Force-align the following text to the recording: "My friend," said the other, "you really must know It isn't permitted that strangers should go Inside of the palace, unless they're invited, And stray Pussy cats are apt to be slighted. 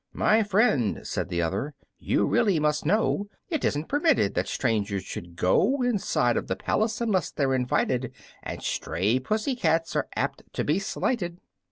"My 0.13 0.41
friend," 0.41 1.01
said 1.05 1.29
the 1.29 1.43
other, 1.43 1.75
"you 1.99 2.25
really 2.25 2.59
must 2.59 2.87
know 2.87 3.27
It 3.49 3.63
isn't 3.63 3.87
permitted 3.87 4.33
that 4.33 4.47
strangers 4.47 5.03
should 5.03 5.35
go 5.35 5.83
Inside 5.83 6.37
of 6.37 6.47
the 6.47 6.55
palace, 6.55 7.01
unless 7.01 7.29
they're 7.29 7.53
invited, 7.53 8.11
And 8.41 8.63
stray 8.63 9.19
Pussy 9.19 9.55
cats 9.55 9.95
are 9.95 10.07
apt 10.15 10.41
to 10.53 10.63
be 10.63 10.79
slighted. 10.79 11.37